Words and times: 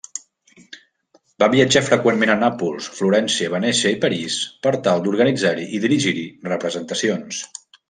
Va 1.43 1.49
viatjar 1.55 1.83
freqüentment 1.89 2.31
a 2.35 2.37
Nàpols, 2.45 2.87
Florència, 3.01 3.51
Venècia 3.57 3.93
i 3.97 4.01
París 4.07 4.39
per 4.65 4.73
tal 4.89 5.05
d'organitzar-hi 5.05 5.69
i 5.79 5.83
dirigir 5.87 6.27
representacions. 6.51 7.47